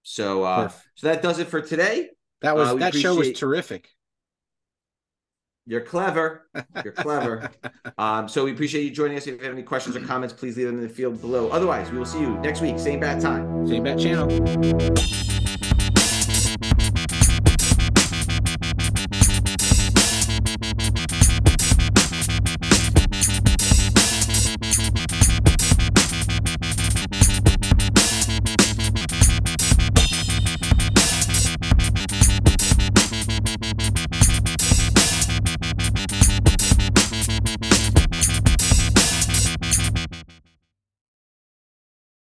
So 0.03 0.43
uh 0.43 0.69
so 0.95 1.07
that 1.07 1.21
does 1.21 1.39
it 1.39 1.47
for 1.47 1.61
today. 1.61 2.09
That 2.41 2.57
was 2.57 2.67
uh, 2.67 2.75
that 2.75 2.95
show 2.95 3.15
was 3.15 3.31
terrific. 3.31 3.87
You're 5.65 5.81
clever. 5.81 6.47
You're 6.83 6.93
clever. 6.93 7.51
um, 7.97 8.27
so 8.27 8.45
we 8.45 8.51
appreciate 8.51 8.83
you 8.83 8.91
joining 8.91 9.17
us. 9.17 9.27
If 9.27 9.39
you 9.39 9.43
have 9.45 9.53
any 9.53 9.63
questions 9.63 9.95
or 9.95 10.01
comments, 10.01 10.33
please 10.33 10.57
leave 10.57 10.67
them 10.67 10.77
in 10.77 10.83
the 10.83 10.89
field 10.89 11.21
below. 11.21 11.49
Otherwise, 11.49 11.91
we 11.91 11.97
will 11.97 12.05
see 12.05 12.21
you 12.21 12.37
next 12.39 12.61
week, 12.61 12.79
same 12.79 12.99
bad 12.99 13.21
time. 13.21 13.67
Same 13.67 13.83
bad 13.83 13.99
channel. 13.99 15.38